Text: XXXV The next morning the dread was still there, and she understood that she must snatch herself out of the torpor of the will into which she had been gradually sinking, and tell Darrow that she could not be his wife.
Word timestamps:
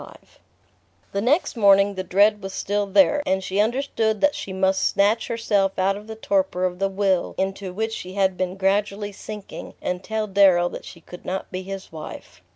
XXXV 0.01 0.17
The 1.11 1.21
next 1.21 1.55
morning 1.55 1.93
the 1.93 2.03
dread 2.03 2.41
was 2.41 2.55
still 2.55 2.87
there, 2.87 3.21
and 3.23 3.43
she 3.43 3.59
understood 3.59 4.19
that 4.19 4.33
she 4.33 4.51
must 4.51 4.81
snatch 4.83 5.27
herself 5.27 5.77
out 5.77 5.95
of 5.95 6.07
the 6.07 6.15
torpor 6.15 6.65
of 6.65 6.79
the 6.79 6.89
will 6.89 7.35
into 7.37 7.71
which 7.71 7.93
she 7.93 8.13
had 8.13 8.35
been 8.35 8.57
gradually 8.57 9.11
sinking, 9.11 9.75
and 9.79 10.03
tell 10.03 10.25
Darrow 10.25 10.69
that 10.69 10.85
she 10.85 11.01
could 11.01 11.23
not 11.23 11.51
be 11.51 11.61
his 11.61 11.91
wife. 11.91 12.41